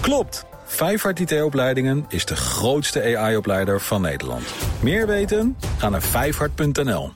Klopt! 0.00 0.44
Vijfhart 0.64 1.20
IT-opleidingen 1.20 2.04
is 2.08 2.24
de 2.24 2.36
grootste 2.36 3.16
AI-opleider 3.16 3.80
van 3.80 4.00
Nederland. 4.00 4.44
Meer 4.80 5.06
weten? 5.06 5.56
Ga 5.78 5.88
naar 5.88 6.02
vijfhart.nl. 6.02 7.12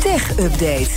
Tech 0.00 0.38
Update. 0.38 0.90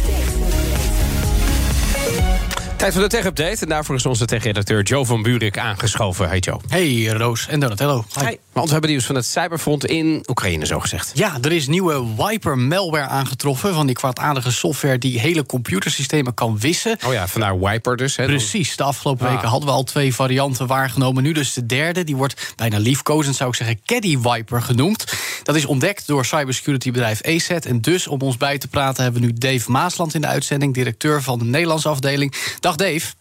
Tijd 2.83 2.95
voor 2.95 3.03
de 3.03 3.09
tech-update. 3.09 3.61
En 3.61 3.69
daarvoor 3.69 3.95
is 3.95 4.05
onze 4.05 4.25
tech-redacteur 4.25 4.83
Joe 4.83 5.05
van 5.05 5.21
Buurik 5.21 5.57
aangeschoven. 5.57 6.27
Hey 6.27 6.39
Joe. 6.39 6.59
Hey 6.67 7.05
Roos 7.05 7.47
en 7.47 7.59
Donatello. 7.59 8.05
Hi. 8.19 8.25
Hi. 8.25 8.35
Want 8.53 8.65
we 8.65 8.71
hebben 8.71 8.89
nieuws 8.89 9.05
van 9.05 9.15
het 9.15 9.25
cyberfront 9.25 9.85
in 9.85 10.23
Oekraïne, 10.29 10.65
zo 10.65 10.79
gezegd. 10.79 11.11
Ja, 11.13 11.37
er 11.41 11.51
is 11.51 11.67
nieuwe 11.67 12.05
Wiper-malware 12.17 13.07
aangetroffen... 13.07 13.73
van 13.73 13.85
die 13.85 13.95
kwaadaardige 13.95 14.51
software 14.51 14.97
die 14.97 15.19
hele 15.19 15.45
computersystemen 15.45 16.33
kan 16.33 16.59
wissen. 16.59 16.97
Oh 17.05 17.13
ja, 17.13 17.27
vandaar 17.27 17.59
Wiper 17.59 17.97
dus. 17.97 18.15
Hè? 18.15 18.25
Precies. 18.25 18.75
De 18.75 18.83
afgelopen 18.83 19.31
weken 19.31 19.47
hadden 19.47 19.69
we 19.69 19.75
al 19.75 19.83
twee 19.83 20.15
varianten 20.15 20.67
waargenomen. 20.67 21.23
Nu 21.23 21.31
dus 21.31 21.53
de 21.53 21.65
derde. 21.65 22.03
Die 22.03 22.15
wordt 22.15 22.53
bijna 22.55 22.77
liefkozend, 22.77 23.35
zou 23.35 23.49
ik 23.49 23.55
zeggen, 23.55 23.79
Caddy 23.85 24.19
Wiper 24.19 24.61
genoemd. 24.61 25.13
Dat 25.43 25.55
is 25.55 25.65
ontdekt 25.65 26.07
door 26.07 26.25
cybersecurity 26.25 26.91
bedrijf 26.91 27.21
ESET. 27.21 27.65
En 27.65 27.81
dus 27.81 28.07
om 28.07 28.19
ons 28.19 28.37
bij 28.37 28.57
te 28.57 28.67
praten 28.67 29.03
hebben 29.03 29.21
we 29.21 29.27
nu 29.27 29.33
Dave 29.33 29.71
Maasland 29.71 30.13
in 30.13 30.21
de 30.21 30.27
uitzending... 30.27 30.73
directeur 30.73 31.21
van 31.21 31.39
de 31.39 31.45
Nederlandse 31.45 31.89
afdeling. 31.89 32.33
Dag 32.59 32.72
Dave. 32.75 33.13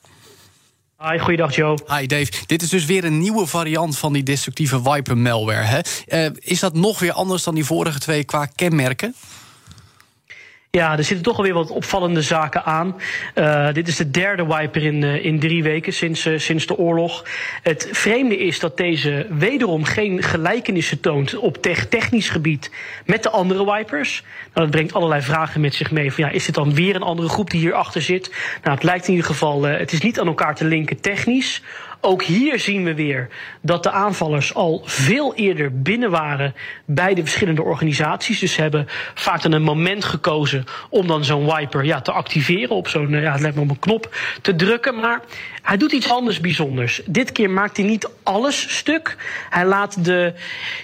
Hi, 0.99 1.19
goeiedag 1.19 1.55
Joe. 1.55 1.79
Hi 1.87 2.07
Dave. 2.07 2.33
Dit 2.47 2.63
is 2.63 2.69
dus 2.69 2.85
weer 2.85 3.05
een 3.05 3.19
nieuwe 3.19 3.47
variant 3.47 3.99
van 3.99 4.13
die 4.13 4.23
destructieve 4.23 4.83
wiper 4.83 5.19
malware. 5.19 5.65
Hè? 5.65 5.81
Uh, 6.07 6.31
is 6.39 6.61
dat 6.61 6.75
nog 6.75 6.99
weer 6.99 7.13
anders 7.13 7.43
dan 7.43 7.55
die 7.55 7.65
vorige 7.65 7.99
twee 7.99 8.25
qua 8.25 8.47
kenmerken? 8.47 9.15
Ja, 10.79 10.97
er 10.97 11.05
zitten 11.05 11.25
toch 11.25 11.37
alweer 11.37 11.55
wat 11.55 11.71
opvallende 11.71 12.23
zaken 12.23 12.65
aan. 12.65 12.97
Uh, 13.35 13.73
dit 13.73 13.89
is 13.89 13.97
de 13.97 14.11
derde 14.11 14.47
wiper 14.47 14.83
in, 14.83 15.03
uh, 15.03 15.25
in 15.25 15.41
drie 15.41 15.63
weken 15.63 15.93
sinds, 15.93 16.27
uh, 16.27 16.39
sinds 16.39 16.67
de 16.67 16.77
oorlog. 16.77 17.25
Het 17.63 17.89
vreemde 17.93 18.39
is 18.39 18.59
dat 18.59 18.77
deze 18.77 19.27
wederom 19.31 19.85
geen 19.85 20.23
gelijkenissen 20.23 21.01
toont 21.01 21.37
op 21.37 21.63
technisch 21.89 22.29
gebied 22.29 22.71
met 23.07 23.23
de 23.23 23.31
andere 23.31 23.73
wipers. 23.73 24.23
Nou, 24.43 24.67
dat 24.67 24.71
brengt 24.71 24.95
allerlei 24.95 25.23
vragen 25.23 25.61
met 25.61 25.75
zich 25.75 25.91
mee. 25.91 26.13
Van, 26.13 26.25
ja, 26.25 26.31
is 26.31 26.45
dit 26.45 26.55
dan 26.55 26.75
weer 26.75 26.95
een 26.95 27.03
andere 27.03 27.29
groep 27.29 27.51
die 27.51 27.61
hierachter 27.61 28.03
zit? 28.03 28.35
Nou, 28.63 28.75
het 28.75 28.85
lijkt 28.85 29.07
in 29.07 29.15
ieder 29.15 29.27
geval, 29.27 29.63
het 29.63 29.93
is 29.93 30.01
niet 30.01 30.21
aan 30.21 30.27
elkaar 30.27 30.55
te 30.55 30.65
linken 30.65 31.01
technisch. 31.01 31.63
Ook 32.05 32.23
hier 32.23 32.59
zien 32.59 32.85
we 32.85 32.95
weer 32.95 33.29
dat 33.61 33.83
de 33.83 33.91
aanvallers 33.91 34.55
al 34.55 34.83
veel 34.85 35.35
eerder 35.35 35.83
binnen 35.83 36.11
waren 36.11 36.55
bij 36.85 37.15
de 37.15 37.21
verschillende 37.21 37.63
organisaties. 37.63 38.39
Dus 38.39 38.53
ze 38.53 38.61
hebben 38.61 38.87
vaak 39.15 39.45
een 39.45 39.63
moment 39.63 40.05
gekozen 40.05 40.65
om 40.91 41.07
dan 41.07 41.25
zo'n 41.25 41.55
wiper 41.55 41.85
ja, 41.85 42.01
te 42.01 42.13
activeren. 42.13 42.77
Op 42.77 42.89
zo'n, 42.89 43.11
ja, 43.11 43.33
het 43.33 43.41
lijkt 43.41 43.59
op 43.59 43.71
een 43.71 43.79
knop 43.79 44.15
te 44.41 44.57
drukken. 44.57 45.01
Maar 45.01 45.21
hij 45.63 45.77
doet 45.77 45.93
iets 45.93 46.11
anders 46.11 46.41
bijzonders. 46.41 47.03
Dit 47.07 47.33
keer 47.33 47.51
maakt 47.51 47.77
hij 47.77 47.87
niet 47.87 48.09
alles 48.23 48.77
stuk. 48.77 49.17
Hij 49.51 49.65
laat 49.65 50.05
de 50.05 50.33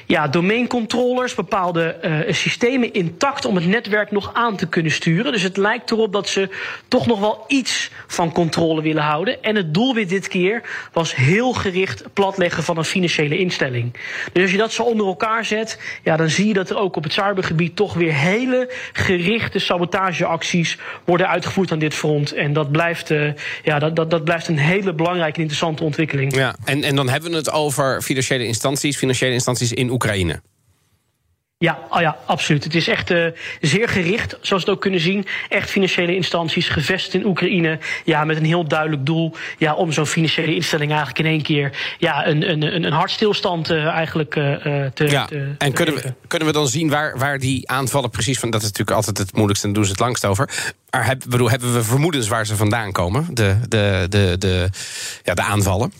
ja, 0.06 0.28
domeincontrollers, 0.28 1.34
bepaalde 1.34 1.96
uh, 2.02 2.32
systemen 2.34 2.92
intact 2.92 3.44
om 3.44 3.54
het 3.54 3.66
netwerk 3.66 4.10
nog 4.10 4.30
aan 4.34 4.56
te 4.56 4.68
kunnen 4.68 4.92
sturen. 4.92 5.32
Dus 5.32 5.42
het 5.42 5.56
lijkt 5.56 5.90
erop 5.90 6.12
dat 6.12 6.28
ze 6.28 6.48
toch 6.88 7.06
nog 7.06 7.20
wel 7.20 7.44
iets 7.48 7.90
van 8.06 8.32
controle 8.32 8.82
willen 8.82 9.02
houden. 9.02 9.42
En 9.42 9.56
het 9.56 9.74
doelwit 9.74 10.08
dit 10.08 10.28
keer 10.28 10.62
was 10.92 11.14
heel 11.14 11.52
gericht 11.52 12.04
platleggen 12.12 12.62
van 12.62 12.78
een 12.78 12.84
financiële 12.84 13.38
instelling. 13.38 13.92
Dus 14.32 14.42
als 14.42 14.50
je 14.50 14.58
dat 14.58 14.72
zo 14.72 14.82
onder 14.82 15.06
elkaar 15.06 15.44
zet, 15.44 15.80
ja, 16.02 16.16
dan 16.16 16.28
zie 16.28 16.46
je 16.46 16.54
dat 16.54 16.70
er 16.70 16.78
ook 16.78 16.96
op 16.96 17.02
het 17.02 17.12
cybergebied 17.12 17.76
toch 17.76 17.94
weer 17.94 18.14
hele 18.14 18.70
gerichte 18.92 19.58
sabotageacties 19.58 20.78
worden 21.04 21.28
uitgevoerd 21.28 21.72
aan 21.72 21.78
dit 21.78 21.94
front. 21.94 22.32
En 22.32 22.52
dat 22.52 22.70
blijft, 22.70 23.10
uh, 23.10 23.32
ja, 23.62 23.78
dat, 23.78 23.96
dat, 23.96 24.10
dat 24.10 24.24
blijft 24.24 24.48
een 24.48 24.58
hele 24.58 24.92
belangrijke 24.92 25.34
en 25.34 25.40
interessante 25.40 25.84
ontwikkeling. 25.84 26.34
Ja, 26.34 26.56
en, 26.64 26.82
en 26.82 26.96
dan 26.96 27.08
hebben 27.08 27.27
we 27.27 27.27
het 27.32 27.50
over 27.50 28.02
financiële 28.02 28.46
instanties, 28.46 28.96
financiële 28.96 29.32
instanties 29.32 29.72
in 29.72 29.90
Oekraïne. 29.90 30.40
Ja, 31.60 31.78
oh 31.90 32.00
ja, 32.00 32.16
absoluut. 32.26 32.64
Het 32.64 32.74
is 32.74 32.88
echt 32.88 33.10
uh, 33.10 33.26
zeer 33.60 33.88
gericht, 33.88 34.30
zoals 34.30 34.48
we 34.48 34.54
het 34.54 34.68
ook 34.68 34.80
kunnen 34.80 35.00
zien. 35.00 35.26
Echt 35.48 35.70
financiële 35.70 36.14
instanties 36.14 36.68
gevestigd 36.68 37.14
in 37.14 37.26
Oekraïne. 37.26 37.78
Ja, 38.04 38.24
met 38.24 38.36
een 38.36 38.44
heel 38.44 38.68
duidelijk 38.68 39.06
doel. 39.06 39.34
Ja, 39.58 39.74
om 39.74 39.92
zo'n 39.92 40.06
financiële 40.06 40.54
instelling 40.54 40.90
eigenlijk 40.90 41.18
in 41.18 41.26
één 41.26 41.42
keer 41.42 41.96
ja, 41.98 42.26
een, 42.26 42.50
een, 42.50 42.84
een 42.84 42.92
hartstilstand 42.92 43.70
uh, 43.70 43.86
eigenlijk 43.86 44.36
uh, 44.36 44.44
te. 44.94 45.10
Ja, 45.10 45.24
te, 45.24 45.54
en 45.58 45.72
kunnen 45.72 45.94
we, 45.94 46.14
kunnen 46.26 46.48
we 46.48 46.54
dan 46.54 46.68
zien 46.68 46.88
waar, 46.88 47.18
waar 47.18 47.38
die 47.38 47.68
aanvallen 47.70 48.10
precies 48.10 48.38
van. 48.38 48.50
Dat 48.50 48.60
is 48.60 48.66
natuurlijk 48.66 48.96
altijd 48.96 49.18
het 49.18 49.32
moeilijkste 49.32 49.66
en 49.66 49.72
doen 49.72 49.84
ze 49.84 49.90
het 49.90 50.00
langst 50.00 50.26
over. 50.26 50.72
Maar 50.90 51.06
heb, 51.06 51.22
bedoel, 51.28 51.50
hebben 51.50 51.74
we 51.74 51.82
vermoedens 51.82 52.28
waar 52.28 52.46
ze 52.46 52.56
vandaan 52.56 52.92
komen? 52.92 53.26
De, 53.34 53.56
de, 53.68 54.06
de, 54.08 54.36
de, 54.38 54.68
ja, 55.22 55.34
de 55.34 55.42
aanvallen? 55.42 55.92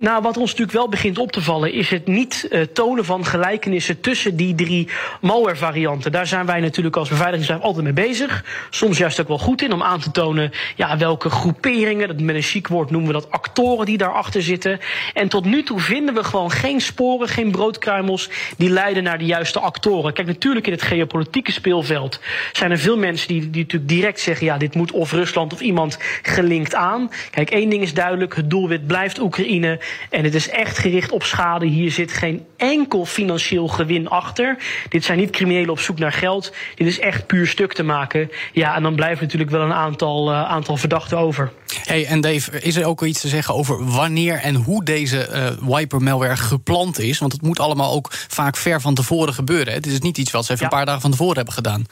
Nou, 0.00 0.22
wat 0.22 0.36
ons 0.36 0.50
natuurlijk 0.50 0.78
wel 0.78 0.88
begint 0.88 1.18
op 1.18 1.32
te 1.32 1.42
vallen, 1.42 1.72
is 1.72 1.90
het 1.90 2.06
niet 2.06 2.48
uh, 2.50 2.60
tonen 2.60 3.04
van 3.04 3.24
gelijkenissen 3.24 4.00
tussen 4.00 4.36
die 4.36 4.54
drie 4.54 4.88
malware-varianten. 5.20 6.12
Daar 6.12 6.26
zijn 6.26 6.46
wij 6.46 6.60
natuurlijk 6.60 6.96
als 6.96 7.08
beveiligingsbedrijf 7.08 7.66
altijd 7.66 7.84
mee 7.84 8.06
bezig. 8.06 8.44
Soms 8.70 8.98
juist 8.98 9.20
ook 9.20 9.28
wel 9.28 9.38
goed 9.38 9.62
in 9.62 9.72
om 9.72 9.82
aan 9.82 10.00
te 10.00 10.10
tonen 10.10 10.50
ja, 10.76 10.96
welke 10.96 11.30
groeperingen, 11.30 12.08
dat 12.08 12.20
met 12.20 12.34
een 12.34 12.42
chic 12.42 12.68
woord 12.68 12.90
noemen 12.90 13.08
we 13.08 13.20
dat 13.20 13.30
actoren 13.30 13.86
die 13.86 13.98
daarachter 13.98 14.42
zitten. 14.42 14.80
En 15.14 15.28
tot 15.28 15.44
nu 15.44 15.62
toe 15.62 15.80
vinden 15.80 16.14
we 16.14 16.24
gewoon 16.24 16.50
geen 16.50 16.80
sporen, 16.80 17.28
geen 17.28 17.50
broodkruimels 17.50 18.30
die 18.56 18.70
leiden 18.70 19.02
naar 19.02 19.18
de 19.18 19.24
juiste 19.24 19.60
actoren. 19.60 20.12
Kijk, 20.12 20.26
natuurlijk 20.26 20.66
in 20.66 20.72
het 20.72 20.82
geopolitieke 20.82 21.52
speelveld 21.52 22.20
zijn 22.52 22.70
er 22.70 22.78
veel 22.78 22.98
mensen 22.98 23.28
die, 23.28 23.50
die 23.50 23.62
natuurlijk 23.62 23.90
direct 23.90 24.20
zeggen: 24.20 24.46
ja, 24.46 24.58
dit 24.58 24.74
moet 24.74 24.92
of 24.92 25.12
Rusland 25.12 25.52
of 25.52 25.60
iemand 25.60 25.98
gelinkt 26.22 26.74
aan. 26.74 27.10
Kijk, 27.30 27.50
één 27.50 27.70
ding 27.70 27.82
is 27.82 27.94
duidelijk: 27.94 28.36
het 28.36 28.50
doelwit 28.50 28.86
blijft 28.86 29.20
Oekraïne. 29.20 29.80
En 30.10 30.24
het 30.24 30.34
is 30.34 30.48
echt 30.48 30.78
gericht 30.78 31.12
op 31.12 31.22
schade. 31.22 31.66
Hier 31.66 31.90
zit 31.90 32.12
geen 32.12 32.44
enkel 32.56 33.06
financieel 33.06 33.68
gewin 33.68 34.08
achter. 34.08 34.56
Dit 34.88 35.04
zijn 35.04 35.18
niet 35.18 35.30
criminelen 35.30 35.70
op 35.70 35.80
zoek 35.80 35.98
naar 35.98 36.12
geld. 36.12 36.52
Dit 36.74 36.86
is 36.86 36.98
echt 36.98 37.26
puur 37.26 37.46
stuk 37.46 37.72
te 37.72 37.82
maken. 37.82 38.30
Ja, 38.52 38.76
en 38.76 38.82
dan 38.82 38.94
blijft 38.94 39.20
natuurlijk 39.20 39.50
wel 39.50 39.62
een 39.62 39.72
aantal, 39.72 40.32
uh, 40.32 40.42
aantal 40.42 40.76
verdachten 40.76 41.18
over. 41.18 41.52
Hey, 41.84 42.06
en 42.06 42.20
Dave, 42.20 42.60
is 42.60 42.76
er 42.76 42.86
ook 42.86 43.02
iets 43.02 43.20
te 43.20 43.28
zeggen 43.28 43.54
over 43.54 43.86
wanneer 43.86 44.34
en 44.34 44.54
hoe 44.54 44.84
deze 44.84 45.28
uh, 45.32 45.76
wiper 45.76 46.02
malware 46.02 46.36
gepland 46.36 46.98
is? 46.98 47.18
Want 47.18 47.32
het 47.32 47.42
moet 47.42 47.60
allemaal 47.60 47.92
ook 47.92 48.08
vaak 48.12 48.56
ver 48.56 48.80
van 48.80 48.94
tevoren 48.94 49.34
gebeuren. 49.34 49.74
Het 49.74 49.86
is 49.86 49.98
niet 49.98 50.18
iets 50.18 50.30
wat 50.30 50.44
ze 50.44 50.52
even 50.52 50.64
ja. 50.64 50.70
een 50.70 50.76
paar 50.76 50.86
dagen 50.86 51.02
van 51.02 51.10
tevoren 51.10 51.36
hebben 51.36 51.54
gedaan. 51.54 51.86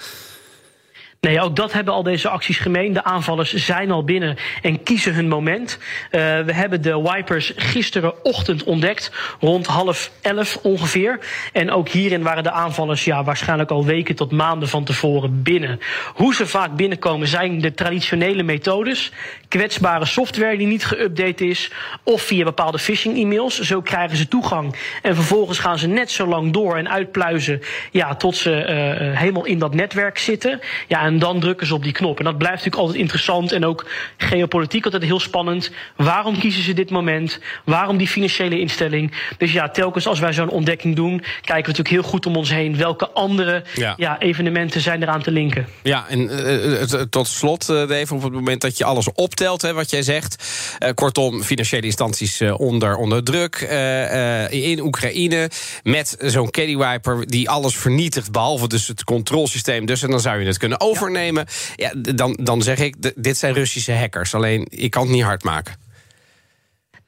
Nee, 1.21 1.41
ook 1.41 1.57
dat 1.57 1.73
hebben 1.73 1.95
al 1.95 2.03
deze 2.03 2.29
acties 2.29 2.59
gemeen. 2.59 2.93
De 2.93 3.05
aanvallers 3.05 3.55
zijn 3.55 3.91
al 3.91 4.05
binnen 4.05 4.37
en 4.63 4.83
kiezen 4.83 5.15
hun 5.15 5.29
moment. 5.29 5.79
Uh, 5.79 6.21
we 6.41 6.53
hebben 6.53 6.83
de 6.83 7.03
wipers 7.03 7.53
gisterenochtend 7.57 8.65
ontdekt, 8.65 9.13
rond 9.41 9.67
half 9.67 10.11
elf 10.23 10.59
ongeveer. 10.63 11.19
En 11.53 11.71
ook 11.71 11.89
hierin 11.89 12.23
waren 12.23 12.43
de 12.43 12.51
aanvallers 12.51 13.05
ja, 13.05 13.25
waarschijnlijk 13.25 13.71
al 13.71 13.85
weken 13.85 14.15
tot 14.15 14.31
maanden 14.31 14.69
van 14.69 14.85
tevoren 14.85 15.43
binnen. 15.43 15.81
Hoe 16.15 16.35
ze 16.35 16.47
vaak 16.47 16.77
binnenkomen 16.77 17.29
zijn 17.29 17.61
de 17.61 17.75
traditionele 17.75 18.43
methodes. 18.43 19.13
Kwetsbare 19.49 20.05
software 20.05 20.57
die 20.57 20.67
niet 20.67 20.95
geüpdate 20.95 21.45
is. 21.45 21.71
Of 22.03 22.23
via 22.23 22.45
bepaalde 22.45 22.79
phishing-e-mails. 22.79 23.61
Zo 23.61 23.81
krijgen 23.81 24.17
ze 24.17 24.29
toegang. 24.29 24.75
En 25.03 25.15
vervolgens 25.15 25.59
gaan 25.59 25.79
ze 25.79 25.87
net 25.87 26.11
zo 26.11 26.27
lang 26.27 26.53
door 26.53 26.77
en 26.77 26.91
uitpluizen 26.91 27.63
ja, 27.91 28.15
tot 28.15 28.37
ze 28.37 28.51
uh, 28.51 29.19
helemaal 29.19 29.45
in 29.45 29.59
dat 29.59 29.75
netwerk 29.75 30.19
zitten. 30.19 30.61
Ja, 30.89 31.08
en 31.09 31.19
dan 31.19 31.41
drukken 31.41 31.67
ze 31.67 31.75
op 31.75 31.83
die 31.83 31.93
knop. 31.93 32.19
En 32.19 32.25
dat 32.25 32.39
blijft 32.39 32.57
natuurlijk 32.57 32.83
altijd 32.83 33.01
interessant 33.01 33.53
en 33.53 33.65
ook 33.65 33.87
geopolitiek 34.17 34.85
altijd 34.85 35.03
heel 35.03 35.21
spannend. 35.21 35.71
Waarom 35.97 36.39
kiezen 36.39 36.63
ze 36.63 36.73
dit 36.73 36.91
moment? 36.91 37.41
Waarom 37.65 37.97
die 37.97 38.09
financiële 38.09 38.61
instelling? 38.61 39.13
Dus 39.39 39.53
ja, 39.53 39.69
telkens 39.69 40.07
als 40.07 40.19
wij 40.19 40.33
zo'n 40.33 40.49
ontdekking 40.49 40.97
doen, 40.97 41.19
kijken 41.21 41.73
we 41.73 41.79
natuurlijk 41.79 41.89
heel 41.89 42.03
goed 42.03 42.27
om 42.27 42.37
ons 42.37 42.51
heen. 42.51 42.77
Welke 42.77 43.11
andere 43.11 43.65
ja. 43.75 43.95
Ja, 43.97 44.19
evenementen 44.21 44.81
zijn 44.81 45.03
eraan 45.03 45.23
te 45.23 45.31
linken? 45.31 45.67
Ja, 45.83 46.09
en 46.09 46.21
uh, 46.21 46.83
tot 47.11 47.29
slot, 47.29 47.69
uh, 47.69 47.91
even 47.91 48.17
op 48.17 48.23
het 48.23 48.33
moment 48.33 48.61
dat 48.61 48.79
je 48.79 48.85
alles 48.85 49.13
optelt, 49.13 49.63
hè, 49.63 49.73
wat 49.73 49.91
jij 49.91 50.03
zegt. 50.03 50.45
Uh, 50.83 50.91
kortom, 50.95 51.43
financiële 51.43 51.87
instanties 51.87 52.43
onder, 52.43 52.97
onder 52.97 53.25
druk. 53.25 53.57
in 54.51 54.81
Oekraïne 54.81 55.51
met 55.83 56.17
zo'n 56.21 56.51
caddywiper 56.51 57.27
die 57.27 57.51
alles 57.51 57.77
vernietigt, 57.77 58.33
behalve 58.33 58.69
dus 58.69 58.89
het 58.89 59.05
controlesysteem. 59.05 59.87
Dus 59.87 60.03
en 60.03 60.11
dan 60.11 60.21
zou 60.21 60.41
je 60.41 60.47
het 60.47 60.59
kunnen 60.59 60.81
over 60.81 60.99
overnemen. 60.99 61.47
Ja, 61.77 61.93
dan, 62.15 62.39
dan 62.43 62.63
zeg 62.63 62.79
ik, 62.79 63.13
dit 63.17 63.39
zijn 63.39 63.55
Russische 63.55 63.93
hackers. 63.93 64.35
Alleen, 64.35 64.67
ik 64.71 64.91
kan 64.91 65.03
het 65.03 65.13
niet 65.13 65.23
hard 65.23 65.43
maken. 65.43 65.75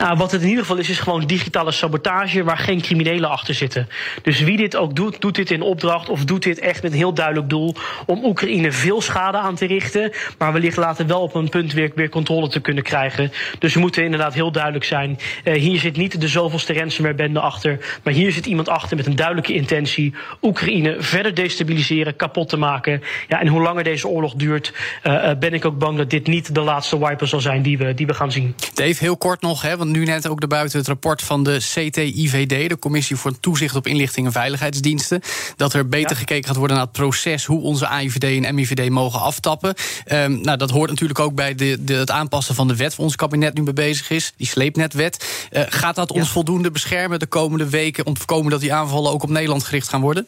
Nou, 0.01 0.17
wat 0.17 0.33
het 0.33 0.43
in 0.43 0.49
ieder 0.49 0.63
geval 0.63 0.79
is, 0.79 0.89
is 0.89 0.99
gewoon 0.99 1.27
digitale 1.27 1.71
sabotage 1.71 2.45
waar 2.45 2.59
geen 2.59 2.81
criminelen 2.81 3.31
achter 3.31 3.55
zitten. 3.55 3.89
Dus 4.23 4.41
wie 4.41 4.57
dit 4.57 4.77
ook 4.77 4.97
doet, 4.97 5.21
doet 5.21 5.35
dit 5.35 5.51
in 5.51 5.63
opdracht 5.63 6.09
of 6.09 6.25
doet 6.25 6.43
dit 6.43 6.59
echt 6.59 6.83
met 6.83 6.93
een 6.93 6.99
heel 6.99 7.15
duidelijk 7.15 7.49
doel 7.49 7.75
om 8.07 8.25
Oekraïne 8.25 8.73
veel 8.73 9.01
schade 9.01 9.39
aan 9.39 9.55
te 9.55 9.67
richten, 9.67 10.13
maar 10.39 10.53
wellicht 10.53 10.77
later 10.77 11.07
wel 11.07 11.21
op 11.21 11.35
een 11.35 11.49
punt 11.49 11.73
weer, 11.73 11.93
weer 11.95 12.09
controle 12.09 12.49
te 12.49 12.61
kunnen 12.61 12.83
krijgen. 12.83 13.33
Dus 13.59 13.75
we 13.75 13.81
moeten 13.81 14.05
inderdaad 14.05 14.35
heel 14.35 14.53
duidelijk 14.53 14.85
zijn. 14.85 15.19
Uh, 15.45 15.55
hier 15.55 15.79
zit 15.79 15.97
niet 15.97 16.21
de 16.21 16.29
zoveelste 16.29 16.73
ransomware-bende 16.73 17.41
achter, 17.41 17.99
maar 18.03 18.13
hier 18.13 18.33
zit 18.33 18.47
iemand 18.47 18.69
achter 18.69 18.97
met 18.97 19.07
een 19.07 19.17
duidelijke 19.17 19.55
intentie 19.55 20.15
Oekraïne 20.43 20.97
verder 20.99 21.35
destabiliseren, 21.35 22.17
kapot 22.17 22.49
te 22.49 22.57
maken. 22.57 23.03
Ja, 23.29 23.41
en 23.41 23.47
hoe 23.47 23.63
langer 23.63 23.85
deze 23.85 24.09
oorlog 24.09 24.35
duurt, 24.35 24.73
uh, 25.03 25.31
ben 25.39 25.55
ik 25.55 25.65
ook 25.65 25.79
bang 25.79 25.97
dat 25.97 26.11
dit 26.11 26.27
niet 26.27 26.55
de 26.55 26.61
laatste 26.61 26.99
wiper 26.99 27.29
zal 27.29 27.41
zijn 27.41 27.63
die 27.63 27.79
we, 27.79 27.95
die 27.95 28.07
we 28.07 28.15
gaan 28.15 28.33
zien. 28.33 28.55
Dave, 28.75 28.97
heel 28.99 29.17
kort 29.17 29.41
nog, 29.41 29.63
hè, 29.63 29.77
kwam 29.91 30.03
nu 30.03 30.13
net 30.13 30.29
ook 30.29 30.39
naar 30.39 30.49
buiten 30.49 30.79
het 30.79 30.89
rapport 30.89 31.23
van 31.23 31.43
de 31.43 31.57
CTIVD, 31.57 32.69
de 32.69 32.79
Commissie 32.79 33.17
voor 33.17 33.41
Toezicht 33.41 33.75
op 33.75 33.87
Inlichting 33.87 34.27
en 34.27 34.33
Veiligheidsdiensten. 34.33 35.21
Dat 35.57 35.73
er 35.73 35.89
beter 35.89 36.17
gekeken 36.17 36.47
gaat 36.49 36.57
worden 36.57 36.77
naar 36.77 36.85
het 36.85 36.95
proces 36.95 37.45
hoe 37.45 37.61
onze 37.61 37.87
AIVD 37.87 38.45
en 38.45 38.55
MIVD 38.55 38.91
mogen 38.91 39.21
aftappen. 39.21 39.75
Um, 40.13 40.41
nou, 40.41 40.59
dat 40.59 40.71
hoort 40.71 40.91
natuurlijk 40.91 41.19
ook 41.19 41.35
bij 41.35 41.55
de, 41.55 41.85
de, 41.85 41.95
het 41.95 42.11
aanpassen 42.11 42.55
van 42.55 42.69
de 42.69 42.77
wet 42.77 42.97
waar 42.97 43.07
ons 43.07 43.17
kabinet 43.17 43.55
nu 43.55 43.63
mee 43.63 43.73
bezig 43.73 44.11
is, 44.11 44.33
die 44.37 44.47
sleepnetwet. 44.47 45.49
Uh, 45.53 45.63
gaat 45.69 45.95
dat 45.95 46.13
ons 46.13 46.31
voldoende 46.31 46.71
beschermen 46.71 47.19
de 47.19 47.27
komende 47.27 47.69
weken 47.69 48.07
om 48.07 48.13
te 48.13 48.19
voorkomen 48.19 48.51
dat 48.51 48.61
die 48.61 48.75
aanvallen 48.75 49.13
ook 49.13 49.23
op 49.23 49.31
Nederland 49.31 49.65
gericht 49.65 49.89
gaan 49.89 50.01
worden? 50.01 50.27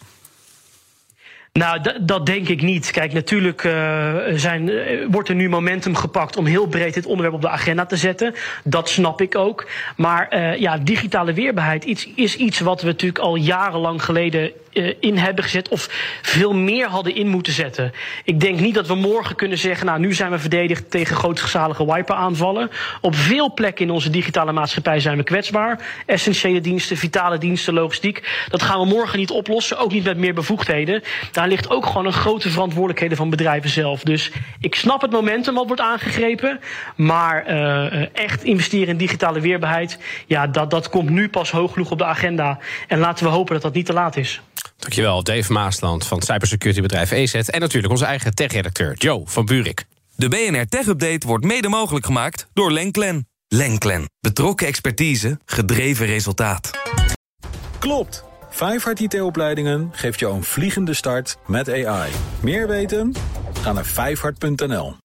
Nou, 1.52 1.80
dat 2.02 2.26
denk 2.26 2.48
ik 2.48 2.62
niet. 2.62 2.90
Kijk, 2.90 3.12
natuurlijk 3.12 3.64
uh, 3.64 4.16
zijn, 4.34 4.68
uh, 4.68 5.06
wordt 5.10 5.28
er 5.28 5.34
nu 5.34 5.48
momentum 5.48 5.94
gepakt 5.94 6.36
om 6.36 6.46
heel 6.46 6.66
breed 6.66 6.94
dit 6.94 7.06
onderwerp 7.06 7.34
op 7.34 7.40
de 7.40 7.48
agenda 7.48 7.86
te 7.86 7.96
zetten. 7.96 8.34
Dat 8.64 8.88
snap 8.88 9.20
ik 9.20 9.36
ook. 9.36 9.68
Maar 9.96 10.34
uh, 10.34 10.56
ja, 10.56 10.78
digitale 10.78 11.32
weerbaarheid 11.32 11.84
iets, 11.84 12.08
is 12.14 12.36
iets 12.36 12.60
wat 12.60 12.80
we 12.80 12.86
natuurlijk 12.86 13.24
al 13.24 13.34
jarenlang 13.36 14.04
geleden 14.04 14.52
in 15.00 15.16
hebben 15.16 15.44
gezet 15.44 15.68
of 15.68 15.88
veel 16.22 16.54
meer 16.54 16.88
hadden 16.88 17.14
in 17.14 17.28
moeten 17.28 17.52
zetten. 17.52 17.92
Ik 18.24 18.40
denk 18.40 18.60
niet 18.60 18.74
dat 18.74 18.86
we 18.86 18.94
morgen 18.94 19.36
kunnen 19.36 19.58
zeggen, 19.58 19.86
nou 19.86 19.98
nu 19.98 20.12
zijn 20.14 20.30
we 20.30 20.38
verdedigd 20.38 20.90
tegen 20.90 21.16
grootschalige 21.16 21.92
wiper-aanvallen. 21.92 22.70
Op 23.00 23.14
veel 23.14 23.52
plekken 23.52 23.84
in 23.84 23.90
onze 23.90 24.10
digitale 24.10 24.52
maatschappij 24.52 25.00
zijn 25.00 25.16
we 25.16 25.22
kwetsbaar. 25.22 26.02
Essentiële 26.06 26.60
diensten, 26.60 26.96
vitale 26.96 27.38
diensten, 27.38 27.74
logistiek. 27.74 28.46
Dat 28.48 28.62
gaan 28.62 28.80
we 28.80 28.86
morgen 28.86 29.18
niet 29.18 29.30
oplossen, 29.30 29.78
ook 29.78 29.92
niet 29.92 30.04
met 30.04 30.16
meer 30.16 30.34
bevoegdheden. 30.34 31.02
Daar 31.32 31.48
ligt 31.48 31.70
ook 31.70 31.86
gewoon 31.86 32.06
een 32.06 32.12
grote 32.12 32.50
verantwoordelijkheden 32.50 33.16
van 33.16 33.30
bedrijven 33.30 33.70
zelf. 33.70 34.02
Dus 34.02 34.30
ik 34.60 34.74
snap 34.74 35.00
het 35.00 35.10
momentum 35.10 35.54
wat 35.54 35.66
wordt 35.66 35.82
aangegrepen. 35.82 36.60
Maar 36.96 37.50
uh, 37.50 38.16
echt 38.16 38.44
investeren 38.44 38.88
in 38.88 38.96
digitale 38.96 39.40
weerbaarheid, 39.40 39.98
ja, 40.26 40.46
dat, 40.46 40.70
dat 40.70 40.88
komt 40.88 41.10
nu 41.10 41.28
pas 41.28 41.50
hoog 41.50 41.72
genoeg 41.72 41.90
op 41.90 41.98
de 41.98 42.04
agenda. 42.04 42.58
En 42.88 42.98
laten 42.98 43.24
we 43.24 43.30
hopen 43.30 43.52
dat 43.52 43.62
dat 43.62 43.74
niet 43.74 43.86
te 43.86 43.92
laat 43.92 44.16
is. 44.16 44.40
Dankjewel, 44.82 45.22
Dave 45.22 45.52
Maasland 45.52 46.06
van 46.06 46.22
cybersecurity-bedrijf 46.22 47.10
EZ. 47.10 47.34
En 47.34 47.60
natuurlijk 47.60 47.92
onze 47.92 48.04
eigen 48.04 48.34
tech-redacteur 48.34 48.94
Joe 48.94 49.22
van 49.24 49.44
Burik. 49.44 49.84
De 50.16 50.28
BNR 50.28 50.66
Tech 50.68 50.86
Update 50.86 51.26
wordt 51.26 51.44
mede 51.44 51.68
mogelijk 51.68 52.06
gemaakt 52.06 52.46
door 52.52 52.72
Lenklen. 52.72 53.28
Lenklen. 53.48 54.10
Betrokken 54.20 54.66
expertise, 54.66 55.38
gedreven 55.44 56.06
resultaat. 56.06 56.70
Klopt. 57.78 58.24
Vijfhart 58.50 59.00
IT-opleidingen 59.00 59.88
geeft 59.92 60.18
jou 60.18 60.34
een 60.34 60.44
vliegende 60.44 60.94
start 60.94 61.36
met 61.46 61.68
AI. 61.68 62.10
Meer 62.40 62.68
weten? 62.68 63.14
Ga 63.60 63.72
naar 63.72 63.86
vijfhart.nl. 63.86 65.01